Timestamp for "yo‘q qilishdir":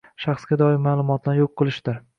1.45-2.07